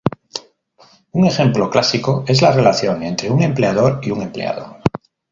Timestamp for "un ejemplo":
1.13-1.69